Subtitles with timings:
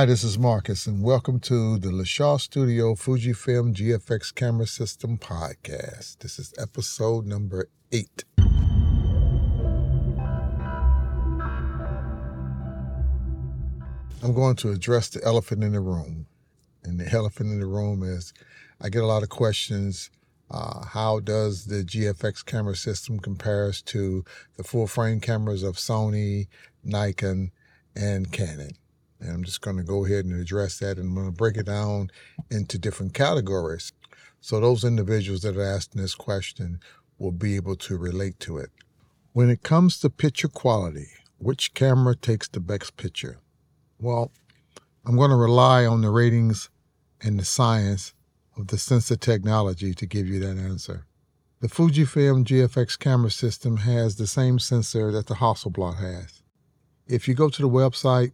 [0.00, 6.20] Hi, this is Marcus, and welcome to the Lashah Studio Fujifilm GFX Camera System Podcast.
[6.20, 8.24] This is episode number eight.
[14.22, 16.24] I'm going to address the elephant in the room.
[16.82, 18.32] And the elephant in the room is
[18.80, 20.10] I get a lot of questions.
[20.50, 24.24] Uh, how does the GFX camera system compares to
[24.56, 26.48] the full frame cameras of Sony,
[26.82, 27.52] Nikon,
[27.94, 28.78] and Canon?
[29.20, 31.56] And I'm just going to go ahead and address that and I'm going to break
[31.56, 32.10] it down
[32.50, 33.92] into different categories.
[34.40, 36.80] So those individuals that are asking this question
[37.18, 38.70] will be able to relate to it.
[39.32, 43.38] When it comes to picture quality, which camera takes the best picture?
[43.98, 44.32] Well,
[45.04, 46.70] I'm going to rely on the ratings
[47.22, 48.14] and the science
[48.56, 51.06] of the sensor technology to give you that answer.
[51.60, 56.42] The Fujifilm GFX camera system has the same sensor that the Hasselblad has.
[57.06, 58.32] If you go to the website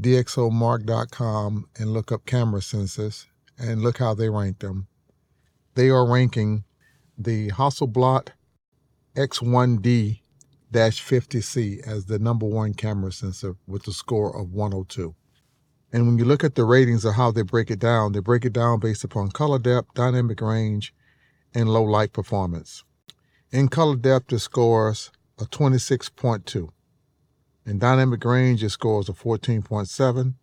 [0.00, 3.26] dxomark.com and look up camera sensors
[3.58, 4.86] and look how they rank them.
[5.74, 6.64] They are ranking
[7.16, 8.28] the Hasselblad
[9.16, 10.20] X1D
[10.72, 15.14] 50C as the number one camera sensor with a score of 102.
[15.92, 18.44] And when you look at the ratings of how they break it down, they break
[18.44, 20.94] it down based upon color depth, dynamic range,
[21.54, 22.84] and low light performance.
[23.50, 26.68] In color depth, it scores a 26.2.
[27.68, 30.34] In dynamic range, it scores a 14.7.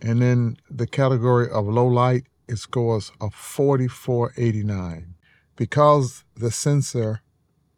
[0.00, 5.14] And then the category of low light, it scores a 4489.
[5.54, 7.22] Because the sensor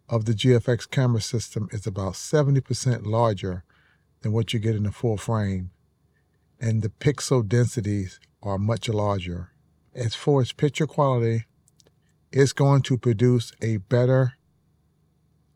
[0.09, 3.65] of the GFX camera system is about 70% larger
[4.23, 5.71] than what you get in the full frame,
[6.59, 9.51] and the pixel densities are much larger.
[9.95, 11.45] As far as picture quality,
[12.33, 14.39] it's going to produce a better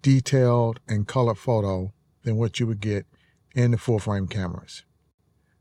[0.03, 3.07] detailed and colored photo than what you would get
[3.55, 4.85] in the full frame cameras.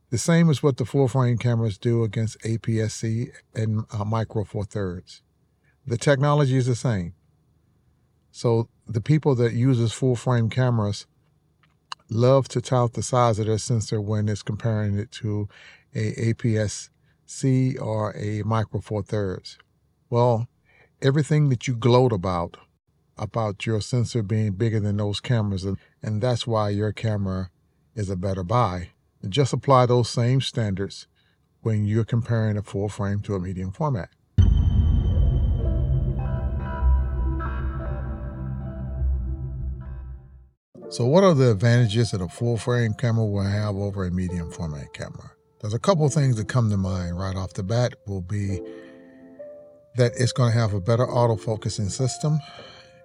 [0.09, 4.63] The same as what the full frame cameras do against APS-C and uh, Micro Four
[4.63, 5.22] Thirds.
[5.85, 7.13] The technology is the same.
[8.31, 11.07] So the people that uses full frame cameras
[12.09, 15.50] love to tout the size of their sensor when it's comparing it to
[15.94, 19.57] a APS-C or a Micro Four Thirds.
[20.09, 20.47] Well,
[21.01, 22.57] everything that you gloat about
[23.18, 25.78] about your sensor being bigger than those cameras, and,
[26.22, 27.50] that's why your camera
[27.96, 28.90] is a better buy.
[29.28, 31.08] Just apply those same standards
[31.62, 34.10] when you're comparing a full frame to a medium format.
[40.90, 44.50] So what are the advantages that a full frame camera will have over a medium
[44.52, 45.32] format camera?
[45.60, 48.62] There's a couple things that come to mind right off the bat will be
[49.98, 52.40] that it's going to have a better autofocusing system.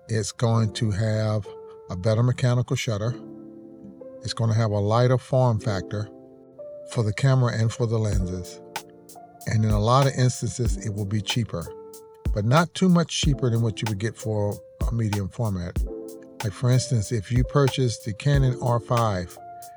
[0.08, 1.46] It's going to have
[1.88, 3.14] a better mechanical shutter.
[4.22, 6.08] It's going to have a lighter form factor
[6.90, 8.60] for the camera and for the lenses.
[9.46, 11.66] And in a lot of instances, it will be cheaper,
[12.34, 14.58] but not too much cheaper than what you would get for
[14.88, 15.82] a medium format.
[16.42, 19.36] Like, for instance, if you purchase the Canon R5,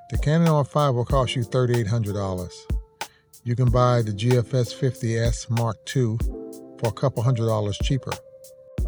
[0.10, 2.52] the Canon R5 will cost you $3,800.
[3.44, 6.18] You can buy the GFX 50S Mark II
[6.80, 8.12] for a couple hundred dollars cheaper.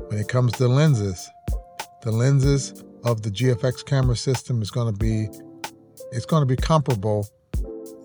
[0.08, 1.30] When it comes to lenses,
[2.02, 5.28] the lenses of the GFX camera system is going to be
[6.14, 7.28] it's going to be comparable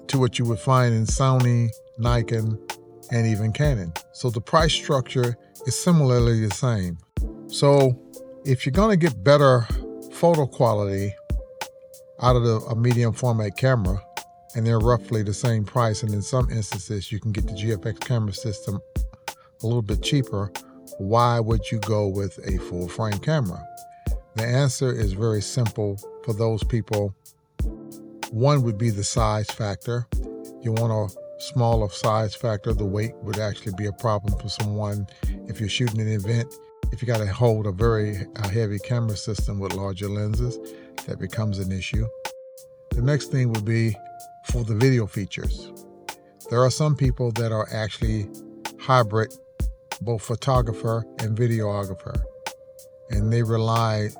[0.08, 2.58] to what you would find in Sony, Nikon,
[3.12, 3.92] and even Canon.
[4.12, 5.36] So the price structure
[5.66, 6.98] is similarly the same.
[7.46, 7.96] So
[8.44, 9.68] if you're going to get better
[10.12, 11.14] photo quality
[12.20, 14.02] out of the, a medium format camera,
[14.56, 18.00] and they're roughly the same price, and in some instances you can get the GFX
[18.00, 18.80] camera system
[19.62, 20.50] a little bit cheaper,
[20.98, 23.66] why would you go with a full frame camera?
[24.34, 27.14] The answer is very simple for those people
[28.32, 30.06] one would be the size factor.
[30.62, 32.72] You want a smaller size factor.
[32.72, 35.06] The weight would actually be a problem for someone
[35.48, 36.52] if you're shooting an event.
[36.92, 40.58] If you got to hold a very heavy camera system with larger lenses,
[41.06, 42.06] that becomes an issue.
[42.92, 43.94] The next thing would be
[44.50, 45.70] for the video features.
[46.48, 48.30] There are some people that are actually
[48.80, 49.34] hybrid,
[50.04, 52.20] both photographer and videographer,
[53.10, 54.10] and they rely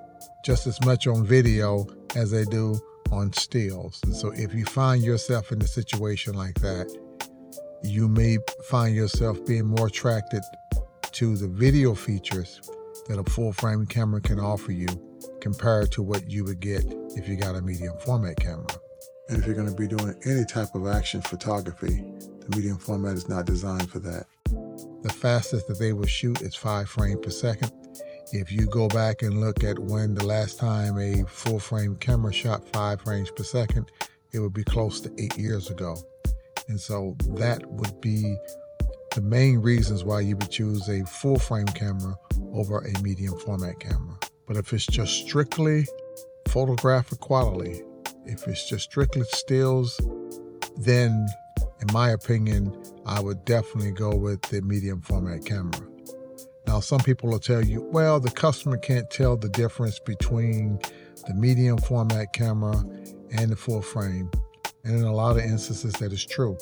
[0.45, 1.87] just as much on video
[2.17, 2.79] as they do
[3.11, 4.01] on stills.
[4.13, 6.89] So if you find yourself in a situation like that,
[7.83, 10.43] you may find yourself being more attracted
[11.13, 12.61] to the video features
[13.09, 14.89] that a full frame camera can offer you
[15.41, 16.85] compared to what you would get
[17.17, 18.67] if you got a medium format camera.
[19.29, 22.05] And if you're going to be doing any type of action photography,
[22.41, 24.27] the medium format is not designed for that.
[25.03, 27.73] The fastest that they will shoot is five frames per second.
[28.33, 32.33] If you go back and look at when the last time a full frame camera
[32.33, 33.91] shot five frames per second,
[34.33, 35.97] it would be close to eight years ago.
[36.69, 38.37] And so that would be
[39.15, 42.17] the main reasons why you would choose a full frame camera
[42.53, 44.17] over a medium format camera.
[44.47, 45.87] But if it's just strictly
[46.49, 47.83] photographic quality,
[48.25, 50.01] if it's just strictly stills,
[50.79, 51.27] then
[51.81, 52.73] in my opinion,
[53.07, 55.81] I would definitely go with the medium format camera.
[56.67, 60.79] Now, some people will tell you, well, the customer can't tell the difference between
[61.27, 62.83] the medium format camera
[63.33, 64.31] and the full frame.
[64.85, 66.57] And in a lot of instances, that is true.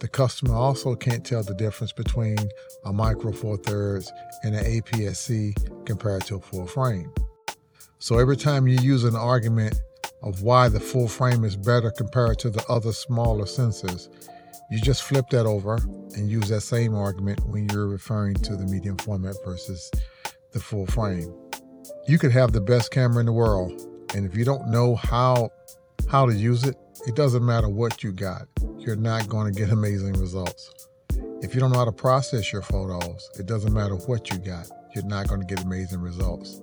[0.00, 2.36] The customer also can't tell the difference between
[2.84, 4.12] a micro four thirds
[4.42, 5.54] and an APS-C
[5.86, 7.12] compared to a full frame.
[7.98, 9.80] So every time you use an argument
[10.22, 14.08] of why the full frame is better compared to the other smaller sensors,
[14.70, 15.76] you just flip that over
[16.14, 19.90] and use that same argument when you're referring to the medium format versus
[20.52, 21.32] the full frame.
[22.06, 23.72] You could have the best camera in the world,
[24.14, 25.50] and if you don't know how
[26.08, 26.76] how to use it,
[27.06, 28.46] it doesn't matter what you got.
[28.78, 30.88] You're not going to get amazing results.
[31.40, 34.68] If you don't know how to process your photos, it doesn't matter what you got.
[34.94, 36.60] You're not going to get amazing results.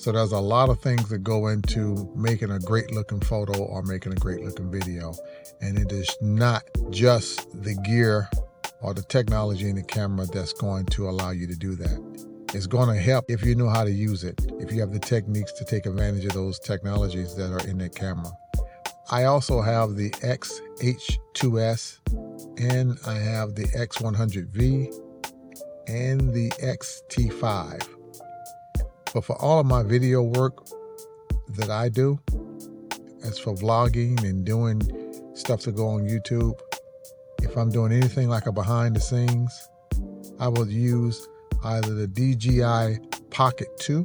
[0.00, 3.82] So there's a lot of things that go into making a great looking photo or
[3.82, 5.12] making a great looking video.
[5.60, 8.30] And it is not just the gear
[8.80, 12.24] or the technology in the camera that's going to allow you to do that.
[12.54, 14.98] It's going to help if you know how to use it, if you have the
[14.98, 18.32] techniques to take advantage of those technologies that are in that camera.
[19.10, 21.98] I also have the XH2S
[22.58, 24.94] and I have the X100V
[25.88, 27.99] and the XT5.
[29.12, 30.56] But for all of my video work
[31.56, 32.18] that I do,
[33.24, 34.80] as for vlogging and doing
[35.34, 36.58] stuff to go on YouTube,
[37.42, 39.68] if I'm doing anything like a behind the scenes,
[40.38, 41.26] I will use
[41.64, 42.98] either the DJI
[43.30, 44.04] Pocket 2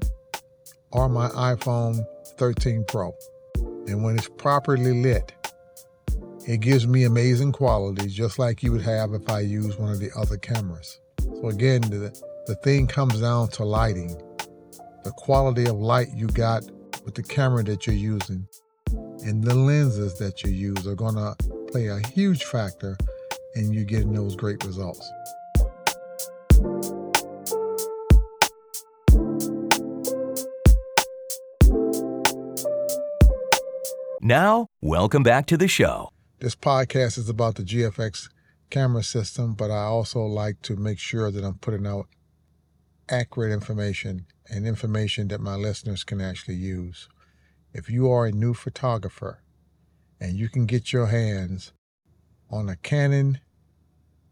[0.91, 2.05] or my iPhone
[2.37, 3.13] 13 Pro.
[3.87, 5.31] And when it's properly lit,
[6.47, 9.99] it gives me amazing quality, just like you would have if I use one of
[9.99, 10.99] the other cameras.
[11.19, 14.15] So again, the, the thing comes down to lighting.
[15.05, 16.63] The quality of light you got
[17.05, 18.47] with the camera that you're using
[19.23, 21.35] and the lenses that you use are going to
[21.71, 22.97] play a huge factor
[23.53, 25.07] in you getting those great results.
[34.21, 36.09] Now, welcome back to the show.
[36.39, 38.27] This podcast is about the GFX
[38.71, 42.07] camera system, but I also like to make sure that I'm putting out
[43.09, 47.07] accurate information and information that my listeners can actually use.
[47.73, 49.41] If you are a new photographer
[50.19, 51.73] and you can get your hands
[52.49, 53.39] on a Canon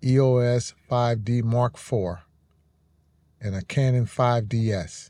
[0.04, 2.20] EOS 5D Mark IV
[3.42, 5.10] and a Canon 5DS,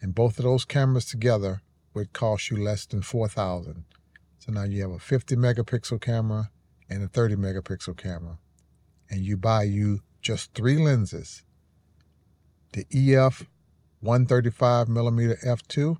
[0.00, 1.62] and both of those cameras together
[1.94, 3.84] would cost you less than 4000
[4.38, 6.50] So now you have a 50 megapixel camera
[6.90, 8.38] and a 30 megapixel camera.
[9.10, 11.44] And you buy you just three lenses.
[12.74, 13.46] The EF
[14.00, 15.96] 135 millimeter f2,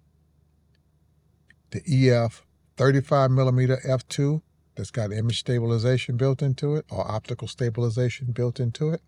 [1.71, 2.45] the EF
[2.76, 4.43] 35 millimeter f2
[4.75, 9.00] that's got image stabilization built into it or optical stabilization built into it,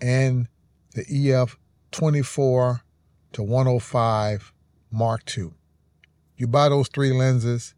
[0.00, 0.48] and
[0.94, 1.56] the EF
[1.92, 2.82] 24
[3.34, 4.52] to 105
[4.90, 5.50] Mark II.
[6.36, 7.74] You buy those three lenses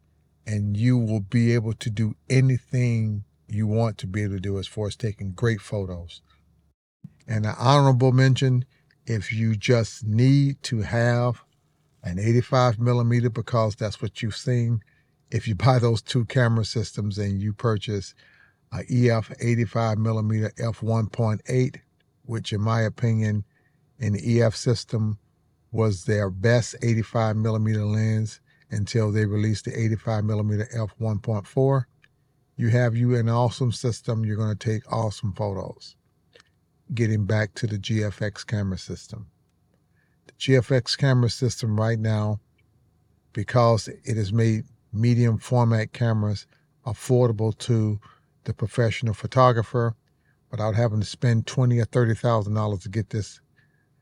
[0.47, 4.57] and you will be able to do anything you want to be able to do
[4.57, 6.23] as far as taking great photos.
[7.27, 8.65] And an honorable mention
[9.09, 11.43] if you just need to have
[12.03, 14.81] an 85 millimeter because that's what you've seen.
[15.31, 18.13] If you buy those two camera systems and you purchase
[18.71, 21.77] a EF 85 millimeter f1.8,
[22.25, 23.43] which in my opinion,
[23.97, 25.17] in the EF system
[25.71, 28.39] was their best 85 millimeter lens
[28.69, 31.85] until they released the 85 millimeter f1.4.
[32.57, 34.23] You have you an awesome system.
[34.23, 35.95] You're going to take awesome photos.
[36.93, 39.27] Getting back to the GFX camera system.
[40.25, 42.39] The GFX camera system right now,
[43.31, 46.47] because it has made medium format cameras
[46.85, 47.99] affordable to
[48.45, 49.95] the professional photographer
[50.49, 53.39] without having to spend twenty or thirty thousand dollars to get this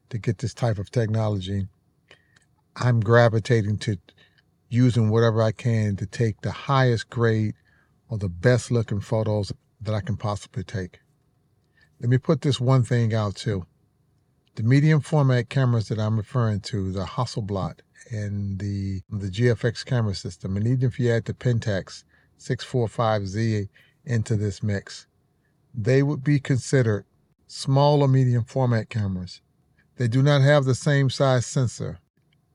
[0.10, 1.68] to get this type of technology.
[2.78, 3.98] I'm gravitating to
[4.70, 7.56] using whatever I can to take the highest grade
[8.08, 9.52] or the best looking photos
[9.82, 11.00] that I can possibly take.
[12.00, 13.66] Let me put this one thing out too.
[14.56, 17.80] The medium format cameras that I'm referring to, the Hasselblad
[18.12, 22.04] and the the GFX camera system, and even if you add the Pentax
[22.40, 23.68] 645Z
[24.06, 25.08] into this mix,
[25.74, 27.06] they would be considered
[27.48, 29.42] small or medium format cameras.
[29.96, 32.00] They do not have the same size sensor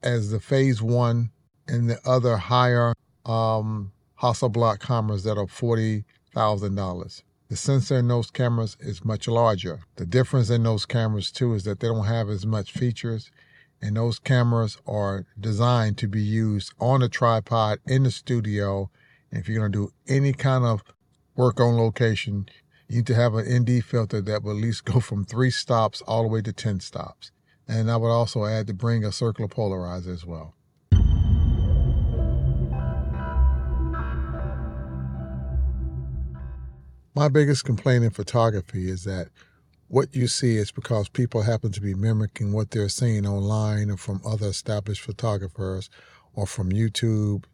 [0.02, 1.30] as the Phase 1
[1.66, 2.94] and the other higher
[3.26, 6.04] um, Hasselblad cameras that are 40,
[6.36, 7.22] $100,000.
[7.52, 9.80] The sensor in those cameras is much larger.
[9.96, 13.30] The difference in those cameras, too, is that they don't have as much features,
[13.82, 18.90] and those cameras are designed to be used on a tripod in the studio.
[19.30, 20.82] And if you're going to do any kind of
[21.36, 22.48] work on location,
[22.88, 26.00] you need to have an ND filter that will at least go from three stops
[26.06, 27.32] all the way to 10 stops.
[27.68, 30.54] And I would also add to bring a circular polarizer as well.
[37.14, 39.28] My biggest complaint in photography is that
[39.88, 43.98] what you see is because people happen to be mimicking what they're seeing online or
[43.98, 45.90] from other established photographers
[46.32, 47.44] or from YouTube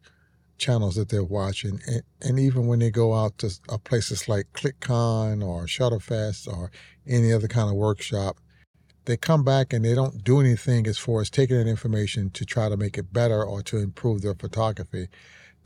[0.57, 1.81] channels that they're watching.
[1.85, 3.49] And, and even when they go out to
[3.83, 6.71] places like ClickCon or Shutterfest or
[7.05, 8.37] any other kind of workshop,
[9.03, 12.45] they come back and they don't do anything as far as taking that information to
[12.45, 15.09] try to make it better or to improve their photography.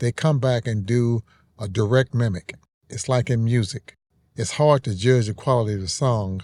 [0.00, 1.22] They come back and do
[1.60, 2.54] a direct mimic.
[2.88, 3.96] It's like in music.
[4.36, 6.42] It's hard to judge the quality of the song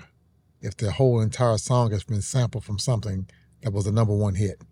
[0.60, 3.28] if the whole entire song has been sampled from something
[3.62, 4.62] that was a number one hit.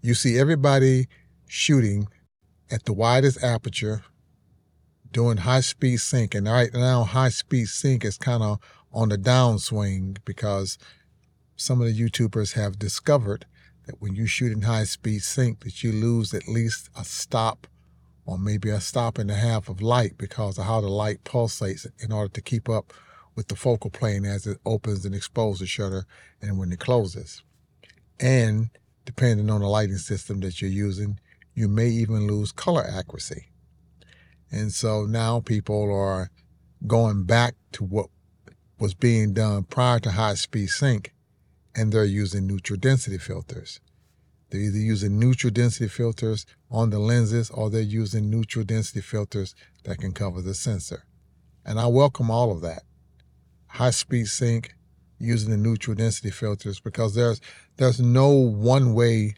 [0.00, 1.08] You see everybody
[1.48, 2.08] shooting
[2.70, 4.02] at the widest aperture,
[5.10, 6.34] doing high speed sync.
[6.34, 8.58] And right now, high speed sync is kind of
[8.92, 10.78] on the downswing because
[11.56, 13.46] some of the YouTubers have discovered
[13.86, 17.66] that when you shoot in high speed sync, that you lose at least a stop
[18.26, 21.86] or maybe a stop and a half of light because of how the light pulsates
[21.98, 22.92] in order to keep up
[23.34, 26.06] with the focal plane as it opens and exposes the shutter
[26.40, 27.42] and when it closes.
[28.20, 28.70] And
[29.04, 31.18] depending on the lighting system that you're using,
[31.54, 33.48] you may even lose color accuracy.
[34.50, 36.30] And so now people are
[36.86, 38.08] going back to what
[38.78, 41.12] was being done prior to high speed sync
[41.74, 43.80] and they're using neutral density filters.
[44.54, 49.52] They're either using neutral density filters on the lenses or they're using neutral density filters
[49.82, 51.06] that can cover the sensor.
[51.64, 52.84] And I welcome all of that.
[53.66, 54.76] High speed sync
[55.18, 57.40] using the neutral density filters because there's
[57.78, 59.34] there's no one way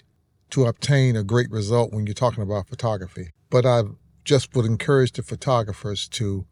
[0.51, 3.31] to obtain a great result when you're talking about photography.
[3.49, 3.85] But I
[4.23, 6.45] just would encourage the photographers to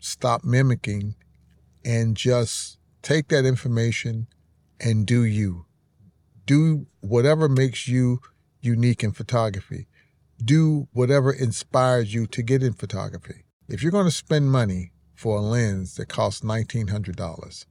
[0.00, 1.14] stop mimicking
[1.84, 4.26] and just take that information
[4.80, 5.66] and do you
[6.52, 8.20] do whatever makes you
[8.60, 9.86] unique in photography.
[10.44, 13.46] Do whatever inspires you to get in photography.
[13.68, 17.64] If you're going to spend money for a lens that costs $1,900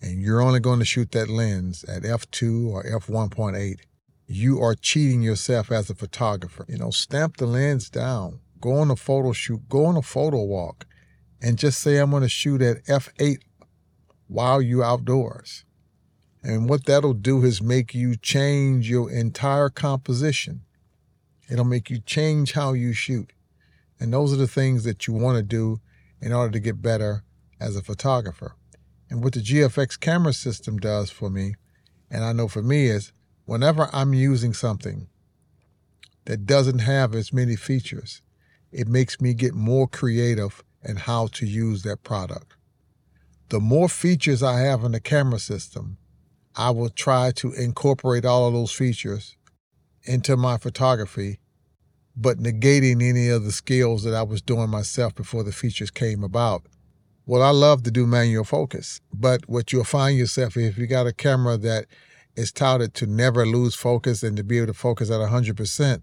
[0.00, 3.80] and you're only going to shoot that lens at f2 or f1.8,
[4.28, 6.64] you are cheating yourself as a photographer.
[6.68, 10.44] You know, stamp the lens down, go on a photo shoot, go on a photo
[10.44, 10.86] walk,
[11.42, 13.38] and just say, I'm going to shoot at f8
[14.28, 15.65] while you're outdoors.
[16.46, 20.60] And what that'll do is make you change your entire composition.
[21.50, 23.32] It'll make you change how you shoot.
[23.98, 25.80] And those are the things that you want to do
[26.20, 27.24] in order to get better
[27.58, 28.54] as a photographer.
[29.10, 31.56] And what the GFX camera system does for me,
[32.12, 33.12] and I know for me, is
[33.44, 35.08] whenever I'm using something
[36.26, 38.22] that doesn't have as many features,
[38.70, 42.54] it makes me get more creative in how to use that product.
[43.48, 45.98] The more features I have in the camera system,
[46.56, 49.36] I will try to incorporate all of those features
[50.04, 51.38] into my photography,
[52.16, 56.24] but negating any of the skills that I was doing myself before the features came
[56.24, 56.62] about.
[57.26, 61.06] Well, I love to do manual focus, but what you'll find yourself if you got
[61.06, 61.86] a camera that
[62.36, 66.02] is touted to never lose focus and to be able to focus at 100%,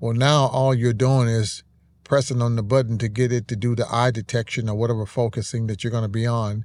[0.00, 1.62] well, now all you're doing is
[2.04, 5.68] pressing on the button to get it to do the eye detection or whatever focusing
[5.68, 6.64] that you're going to be on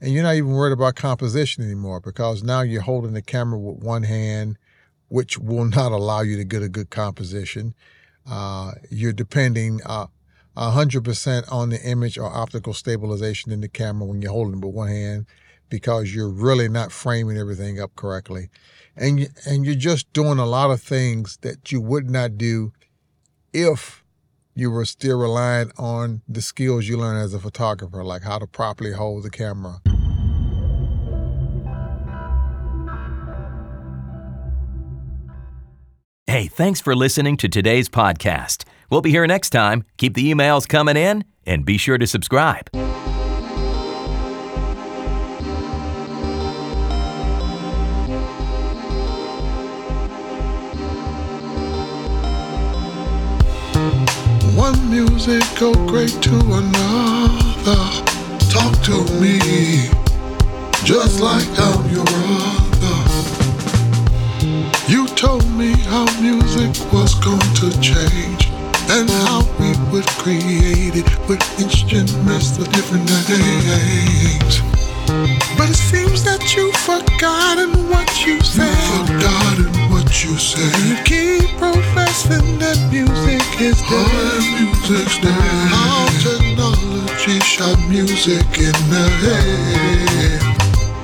[0.00, 3.82] and you're not even worried about composition anymore because now you're holding the camera with
[3.82, 4.56] one hand,
[5.08, 7.74] which will not allow you to get a good composition.
[8.30, 10.06] Uh, you're depending uh,
[10.56, 14.74] 100% on the image or optical stabilization in the camera when you're holding it with
[14.74, 15.26] one hand
[15.68, 18.48] because you're really not framing everything up correctly.
[18.96, 22.72] And, you, and you're just doing a lot of things that you would not do
[23.52, 24.02] if
[24.54, 28.46] you were still relying on the skills you learned as a photographer, like how to
[28.46, 29.80] properly hold the camera.
[36.38, 38.62] Hey, thanks for listening to today's podcast.
[38.90, 39.82] We'll be here next time.
[39.96, 42.68] Keep the emails coming in and be sure to subscribe.
[54.54, 57.82] One music go great to another.
[58.48, 59.90] Talk to me
[60.84, 62.67] just like I'm your brother.
[65.18, 68.46] Told me how music was going to change
[68.88, 74.62] and how we would create it with instruments of different names.
[75.58, 78.70] But it seems that you've forgotten what you said.
[78.70, 80.70] You've Forgotten what you said.
[80.86, 84.44] You keep professing that music is dead.
[84.54, 85.72] music's dead.
[85.82, 90.42] All technology shot music in the head.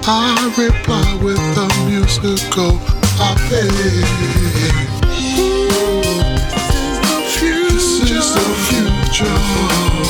[0.06, 2.78] I reply with a musical
[3.20, 3.70] op-ed.
[7.40, 9.38] This is the future.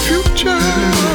[0.07, 1.14] Future.